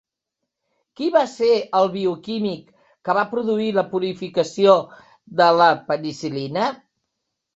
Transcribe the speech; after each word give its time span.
Qui 0.99 1.09
va 1.15 1.19
ser 1.33 1.49
el 1.79 1.89
bioquímic 1.95 2.63
que 3.09 3.13
va 3.19 3.25
produir 3.33 3.69
la 3.75 3.83
purificació 3.91 4.73
de 5.43 5.51
la 5.59 5.71
penicil·lina? 5.91 6.65